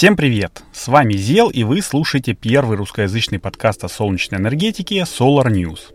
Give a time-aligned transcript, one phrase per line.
[0.00, 0.62] Всем привет!
[0.72, 5.92] С вами Зел, и вы слушаете первый русскоязычный подкаст о солнечной энергетике Solar News.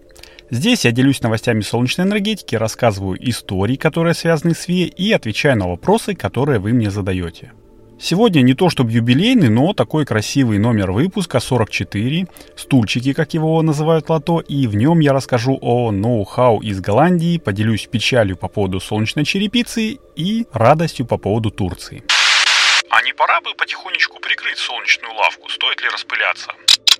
[0.51, 5.69] Здесь я делюсь новостями солнечной энергетики, рассказываю истории, которые связаны с ВИЭ, и отвечаю на
[5.69, 7.53] вопросы, которые вы мне задаете.
[7.99, 14.07] Сегодня не то чтобы юбилейный, но такой красивый номер выпуска 44, стульчики, как его называют
[14.07, 19.25] лото, и в нем я расскажу о ноу-хау из Голландии, поделюсь печалью по поводу солнечной
[19.25, 22.03] черепицы и радостью по поводу Турции.
[22.95, 25.49] А не пора бы потихонечку прикрыть солнечную лавку?
[25.49, 26.53] Стоит ли распыляться?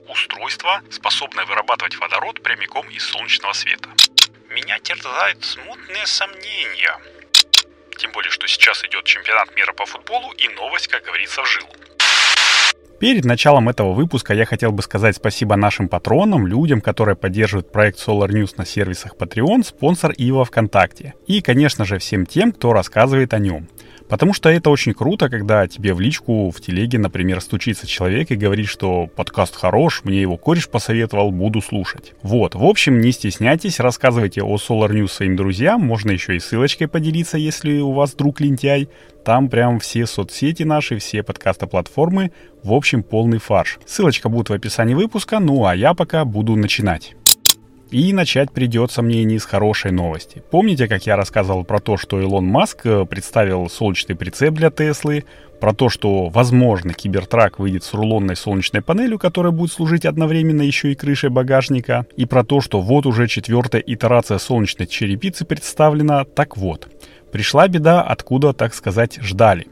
[0.10, 3.88] Устройство, способное вырабатывать водород прямиком из солнечного света.
[4.50, 6.98] Меня терзают смутные сомнения.
[7.98, 11.70] Тем более, что сейчас идет чемпионат мира по футболу и новость, как говорится, в жилу.
[13.00, 18.06] Перед началом этого выпуска я хотел бы сказать спасибо нашим патронам, людям, которые поддерживают проект
[18.06, 21.14] Solar News на сервисах Patreon, спонсор и во ВКонтакте.
[21.26, 23.70] И, конечно же, всем тем, кто рассказывает о нем.
[24.08, 28.36] Потому что это очень круто, когда тебе в личку, в телеге, например, стучится человек и
[28.36, 32.14] говорит, что подкаст хорош, мне его кореш посоветовал, буду слушать.
[32.22, 36.88] Вот, в общем, не стесняйтесь, рассказывайте о Solar News своим друзьям, можно еще и ссылочкой
[36.88, 38.90] поделиться, если у вас друг лентяй.
[39.24, 42.32] Там прям все соцсети наши, все подкаста-платформы,
[42.64, 43.80] в общем, полный фарш.
[43.86, 47.16] Ссылочка будет в описании выпуска, ну а я пока буду начинать.
[47.92, 50.44] И начать придется мне не с хорошей новости.
[50.50, 55.26] Помните, как я рассказывал про то, что Илон Маск э, представил солнечный прицеп для Теслы,
[55.60, 60.92] про то, что, возможно, Кибертрак выйдет с рулонной солнечной панелью, которая будет служить одновременно еще
[60.92, 66.26] и крышей багажника, и про то, что вот уже четвертая итерация солнечной черепицы представлена.
[66.26, 66.90] Так вот,
[67.32, 69.68] пришла беда, откуда, так сказать, ждали.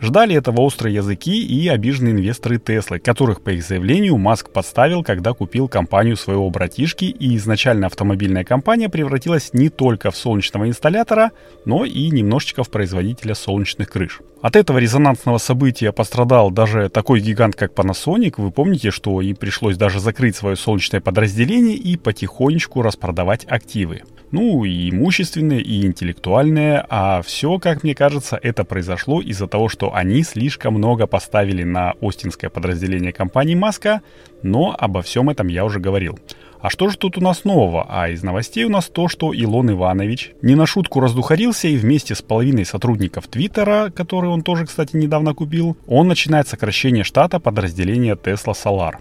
[0.00, 5.32] Ждали этого острые языки и обиженные инвесторы Теслы, которых, по их заявлению, Маск подставил, когда
[5.32, 11.32] купил компанию своего братишки, и изначально автомобильная компания превратилась не только в солнечного инсталлятора,
[11.64, 14.20] но и немножечко в производителя солнечных крыш.
[14.40, 18.34] От этого резонансного события пострадал даже такой гигант, как Panasonic.
[18.36, 24.02] Вы помните, что им пришлось даже закрыть свое солнечное подразделение и потихонечку распродавать активы.
[24.30, 29.94] Ну, и имущественные, и интеллектуальные, а все, как мне кажется, это произошло из-за того, что
[29.94, 34.02] они слишком много поставили на остинское подразделение компании Маска,
[34.42, 36.18] но обо всем этом я уже говорил.
[36.60, 37.86] А что же тут у нас нового?
[37.88, 42.14] А из новостей у нас то, что Илон Иванович не на шутку раздухарился и вместе
[42.14, 48.14] с половиной сотрудников Твиттера, которые он тоже, кстати, недавно купил, он начинает сокращение штата подразделения
[48.14, 48.96] Tesla Solar.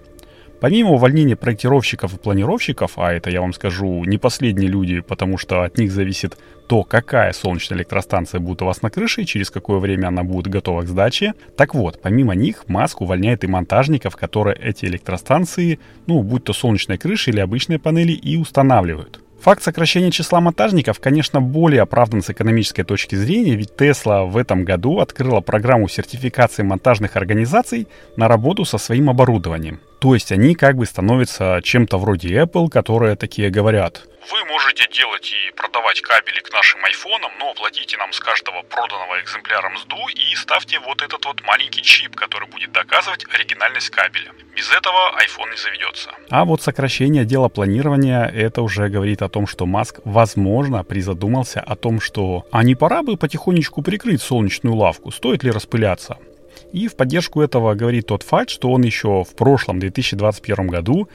[0.60, 5.62] Помимо увольнения проектировщиков и планировщиков, а это, я вам скажу, не последние люди, потому что
[5.62, 6.36] от них зависит
[6.68, 10.48] то, какая солнечная электростанция будет у вас на крыше и через какое время она будет
[10.48, 11.36] готова к сдаче.
[11.56, 16.98] Так вот, помимо них, Маск увольняет и монтажников, которые эти электростанции, ну, будь то солнечные
[16.98, 19.22] крыши или обычные панели, и устанавливают.
[19.42, 24.66] Факт сокращения числа монтажников, конечно, более оправдан с экономической точки зрения, ведь Tesla в этом
[24.66, 29.80] году открыла программу сертификации монтажных организаций на работу со своим оборудованием.
[30.00, 34.04] То есть они как бы становятся чем-то вроде Apple, которые такие говорят.
[34.30, 39.22] Вы можете делать и продавать кабели к нашим айфонам, но платите нам с каждого проданного
[39.22, 44.34] экземпляра мзду и ставьте вот этот вот маленький чип, который будет доказывать оригинальность кабеля.
[44.54, 46.12] Без этого iPhone не заведется.
[46.30, 51.78] А вот сокращение дела планирования, это уже говорит о том, что Маск, возможно, призадумался о
[51.78, 56.18] том, что а не пора бы потихонечку прикрыть солнечную лавку, стоит ли распыляться.
[56.72, 61.08] И в поддержку этого говорит тот факт, что он еще в прошлом 2021 году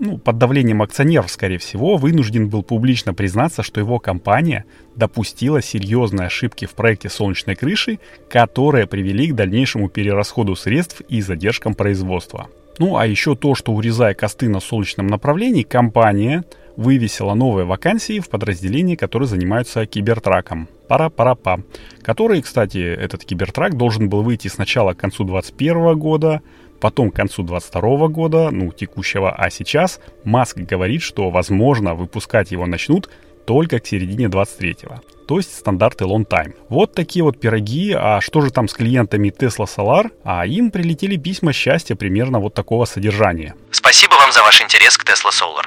[0.00, 4.64] ну, под давлением акционеров, скорее всего, вынужден был публично признаться, что его компания
[4.94, 7.98] допустила серьезные ошибки в проекте солнечной крыши,
[8.30, 12.48] которые привели к дальнейшему перерасходу средств и задержкам производства.
[12.78, 16.44] Ну а еще то, что урезая косты на солнечном направлении, компания
[16.78, 20.68] вывесила новые вакансии в подразделении, которые занимаются кибертраком.
[20.86, 21.58] Пара-пара-па.
[22.02, 26.40] Который, кстати, этот кибертрак должен был выйти сначала к концу 2021 года,
[26.80, 32.64] потом к концу 2022 года, ну, текущего, а сейчас Маск говорит, что, возможно, выпускать его
[32.66, 33.10] начнут
[33.44, 35.00] только к середине 23-го.
[35.26, 36.54] То есть стандарты long time.
[36.68, 37.92] Вот такие вот пироги.
[37.92, 40.12] А что же там с клиентами Tesla Solar?
[40.22, 43.54] А им прилетели письма счастья примерно вот такого содержания.
[43.72, 45.66] Спасибо вам за ваш интерес к Tesla Solar.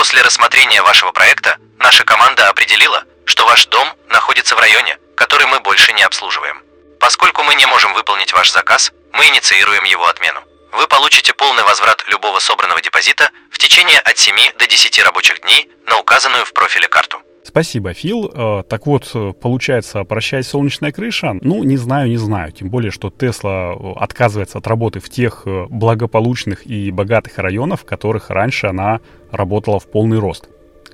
[0.00, 5.60] После рассмотрения вашего проекта наша команда определила, что ваш дом находится в районе, который мы
[5.60, 6.62] больше не обслуживаем.
[6.98, 10.40] Поскольку мы не можем выполнить ваш заказ, мы инициируем его отмену.
[10.72, 15.70] Вы получите полный возврат любого собранного депозита в течение от 7 до 10 рабочих дней
[15.84, 17.20] на указанную в профиле карту.
[17.42, 18.30] Спасибо, Фил.
[18.32, 21.36] Э, так вот, получается, прощай солнечная крыша.
[21.40, 22.52] Ну, не знаю, не знаю.
[22.52, 27.80] Тем более, что Тесла э, отказывается от работы в тех э, благополучных и богатых районах,
[27.80, 29.00] в которых раньше она
[29.30, 30.48] работала в полный рост.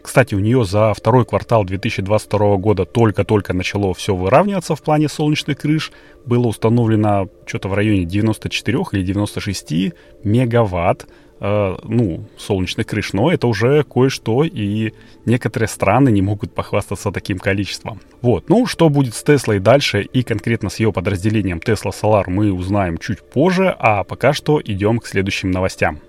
[0.07, 5.59] Кстати, у нее за второй квартал 2022 года только-только начало все выравниваться в плане солнечных
[5.59, 5.91] крыш.
[6.25, 11.09] Было установлено что-то в районе 94 или 96 мегаватт
[11.41, 14.93] э, ну, солнечных крыш, но это уже кое-что, и
[15.25, 18.01] некоторые страны не могут похвастаться таким количеством.
[18.23, 22.53] Вот, ну, что будет с Теслой дальше, и конкретно с ее подразделением Tesla Solar мы
[22.53, 26.01] узнаем чуть позже, а пока что идем к следующим новостям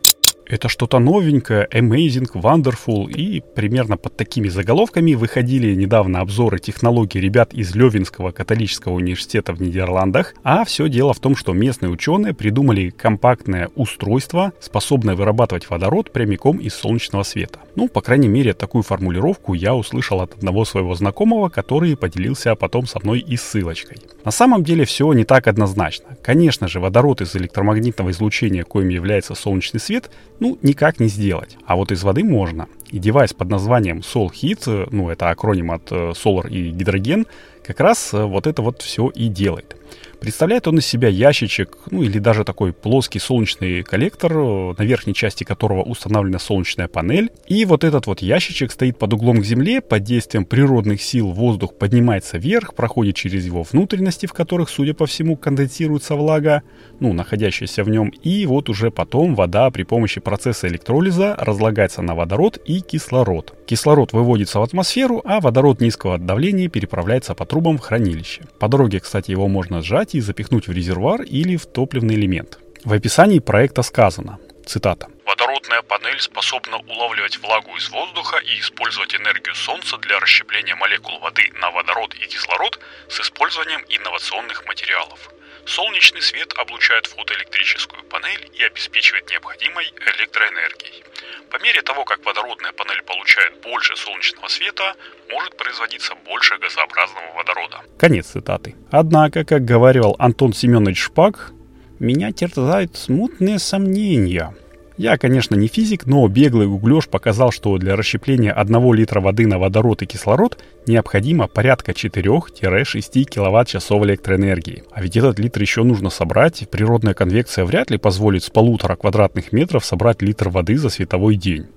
[0.49, 7.53] это что-то новенькое, amazing, wonderful, и примерно под такими заголовками выходили недавно обзоры технологий ребят
[7.53, 12.89] из Левинского католического университета в Нидерландах, а все дело в том, что местные ученые придумали
[12.89, 17.59] компактное устройство, способное вырабатывать водород прямиком из солнечного света.
[17.75, 22.87] Ну, по крайней мере, такую формулировку я услышал от одного своего знакомого, который поделился потом
[22.87, 23.97] со мной и ссылочкой.
[24.27, 26.17] На самом деле все не так однозначно.
[26.21, 31.55] Конечно же, водород из электромагнитного излучения, коим является солнечный свет, ну, никак не сделать.
[31.65, 32.67] А вот из воды можно.
[32.91, 37.25] И девайс под названием SolHeat, ну, это акроним от э, Solar и гидроген,
[37.63, 39.77] как раз э, вот это вот все и делает.
[40.19, 45.43] Представляет он из себя ящичек, ну или даже такой плоский солнечный коллектор, на верхней части
[45.43, 47.29] которого установлена солнечная панель.
[47.47, 51.75] И вот этот вот ящичек стоит под углом к земле, под действием природных сил воздух
[51.75, 56.63] поднимается вверх, проходит через его внутренности, в которых, судя по всему, конденсируется влага,
[56.99, 62.15] ну, находящаяся в нем, и вот уже потом вода при помощи процесса электролиза разлагается на
[62.15, 63.53] водород и кислород.
[63.65, 68.43] Кислород выводится в атмосферу, а водород низкого давления переправляется по трубам в хранилище.
[68.59, 72.59] По дороге, кстати, его можно сжать взять и запихнуть в резервуар или в топливный элемент.
[72.83, 79.55] В описании проекта сказано, цитата, Водородная панель способна улавливать влагу из воздуха и использовать энергию
[79.55, 85.19] Солнца для расщепления молекул воды на водород и кислород с использованием инновационных материалов.
[85.65, 91.03] Солнечный свет облучает фотоэлектрическую панель и обеспечивает необходимой электроэнергией.
[91.51, 94.95] По мере того, как водородная панель получает больше солнечного света,
[95.29, 97.81] может производиться больше газообразного водорода.
[97.97, 98.75] Конец цитаты.
[98.91, 101.51] Однако, как говорил Антон Семенович Шпак,
[101.99, 104.55] меня терзают смутные сомнения–
[104.97, 109.59] я, конечно, не физик, но беглый гуглеж показал, что для расщепления 1 литра воды на
[109.59, 110.57] водород и кислород
[110.87, 114.83] необходимо порядка 4-6 киловатт-часов электроэнергии.
[114.91, 119.51] А ведь этот литр еще нужно собрать, природная конвекция вряд ли позволит с полутора квадратных
[119.51, 121.67] метров собрать литр воды за световой день.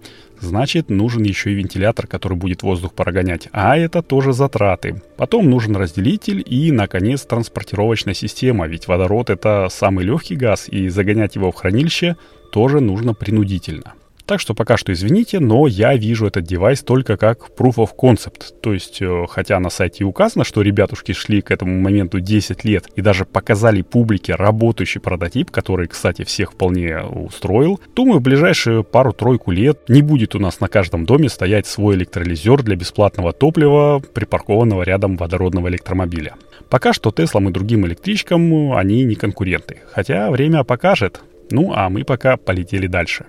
[0.41, 3.49] Значит, нужен еще и вентилятор, который будет воздух прогонять.
[3.53, 5.03] А это тоже затраты.
[5.17, 8.67] Потом нужен разделитель и, наконец, транспортировочная система.
[8.67, 12.17] Ведь водород это самый легкий газ, и загонять его в хранилище
[12.53, 13.95] тоже нужно принудительно.
[14.31, 18.61] Так что пока что извините, но я вижу этот девайс только как proof of concept.
[18.63, 22.87] То есть, э, хотя на сайте указано, что ребятушки шли к этому моменту 10 лет
[22.95, 29.51] и даже показали публике работающий прототип, который, кстати, всех вполне устроил, думаю, в ближайшие пару-тройку
[29.51, 34.85] лет не будет у нас на каждом доме стоять свой электролизер для бесплатного топлива, припаркованного
[34.85, 36.37] рядом водородного электромобиля.
[36.69, 39.79] Пока что Теслам и другим электричкам они не конкуренты.
[39.91, 41.21] Хотя время покажет.
[41.51, 43.27] Ну а мы пока полетели дальше.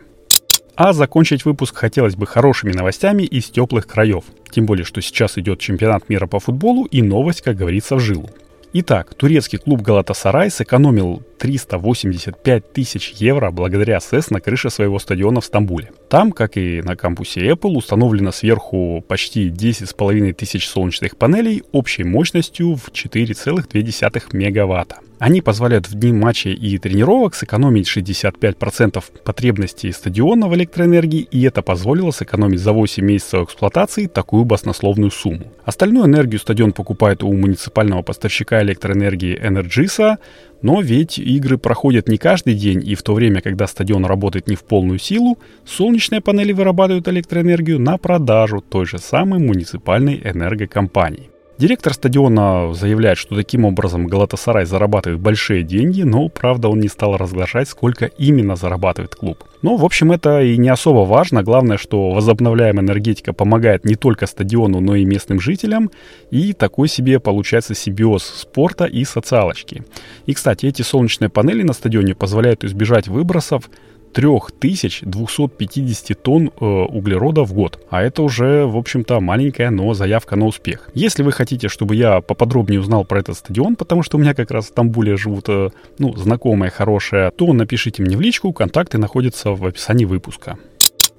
[0.76, 4.24] А закончить выпуск хотелось бы хорошими новостями из теплых краев.
[4.50, 8.30] Тем более, что сейчас идет чемпионат мира по футболу и новость, как говорится, в жилу.
[8.74, 15.46] Итак, турецкий клуб Галатасарай сэкономил 385 тысяч евро благодаря СЭС на крыше своего стадиона в
[15.46, 15.92] Стамбуле.
[16.12, 22.76] Там, как и на кампусе Apple, установлено сверху почти 10,5 тысяч солнечных панелей общей мощностью
[22.76, 24.98] в 4,2 мегаватта.
[25.20, 31.62] Они позволяют в дни матчей и тренировок сэкономить 65% потребностей стадиона в электроэнергии, и это
[31.62, 35.46] позволило сэкономить за 8 месяцев эксплуатации такую баснословную сумму.
[35.64, 40.18] Остальную энергию стадион покупает у муниципального поставщика электроэнергии Energisa,
[40.62, 44.56] но ведь игры проходят не каждый день, и в то время, когда стадион работает не
[44.56, 51.30] в полную силу, солнечные панели вырабатывают электроэнергию на продажу той же самой муниципальной энергокомпании.
[51.62, 57.18] Директор стадиона заявляет, что таким образом Галатасарай зарабатывает большие деньги, но, правда, он не стал
[57.18, 59.44] разглашать, сколько именно зарабатывает клуб.
[59.62, 61.44] Но, в общем, это и не особо важно.
[61.44, 65.92] Главное, что возобновляемая энергетика помогает не только стадиону, но и местным жителям.
[66.32, 69.84] И такой себе получается симбиоз спорта и социалочки.
[70.26, 73.70] И, кстати, эти солнечные панели на стадионе позволяют избежать выбросов
[74.14, 77.80] 3250 тонн э, углерода в год.
[77.90, 80.90] А это уже, в общем-то, маленькая, но заявка на успех.
[80.94, 84.52] Если вы хотите, чтобы я поподробнее узнал про этот стадион, потому что у меня как
[84.52, 89.52] раз в Стамбуле живут, э, ну, знакомые, хорошие, то напишите мне в личку, контакты находятся
[89.52, 90.58] в описании выпуска.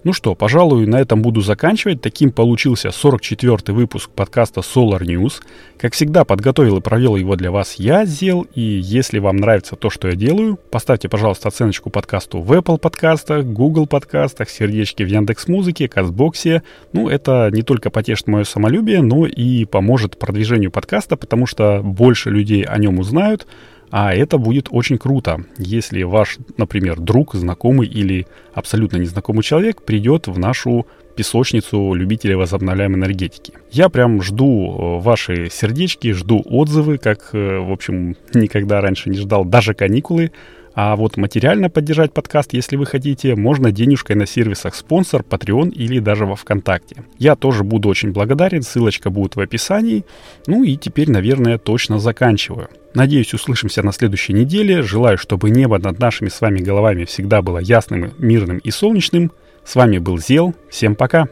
[0.04, 2.00] Ну что, пожалуй, на этом буду заканчивать.
[2.00, 5.34] Таким получился 44-й выпуск подкаста Solar News.
[5.78, 8.44] Как всегда, подготовил и провел его для вас я, Зел.
[8.56, 13.44] И если вам нравится то, что я делаю, поставьте, пожалуйста, оценочку подкасту в Apple подкастах,
[13.44, 16.64] Google подкастах, сердечки в Яндекс Музыке, Казбоксе.
[16.92, 22.28] Ну, это не только потешит мое самолюбие, но и поможет продвижению подкаста, потому что больше
[22.30, 23.46] людей о нем узнают,
[23.92, 30.28] а это будет очень круто, если ваш, например, друг, знакомый или абсолютно незнакомый человек придет
[30.28, 33.52] в нашу песочницу любителей возобновляемой энергетики.
[33.70, 39.18] Я прям жду э, ваши сердечки, жду отзывы, как, э, в общем, никогда раньше не
[39.18, 40.32] ждал, даже каникулы.
[40.74, 45.98] А вот материально поддержать подкаст, если вы хотите, можно денежкой на сервисах спонсор, Patreon или
[45.98, 47.04] даже во ВКонтакте.
[47.18, 50.04] Я тоже буду очень благодарен, ссылочка будет в описании.
[50.46, 52.68] Ну и теперь, наверное, точно заканчиваю.
[52.94, 54.82] Надеюсь, услышимся на следующей неделе.
[54.82, 59.32] Желаю, чтобы небо над нашими с вами головами всегда было ясным, мирным и солнечным.
[59.64, 60.54] С вами был Зел.
[60.70, 61.28] Всем пока!